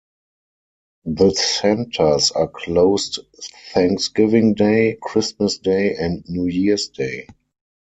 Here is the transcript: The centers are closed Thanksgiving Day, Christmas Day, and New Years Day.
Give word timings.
The 1.05 1.29
centers 1.35 2.31
are 2.31 2.47
closed 2.47 3.19
Thanksgiving 3.71 4.55
Day, 4.55 4.97
Christmas 4.99 5.59
Day, 5.59 5.93
and 5.95 6.25
New 6.27 6.47
Years 6.47 6.87
Day. 6.89 7.27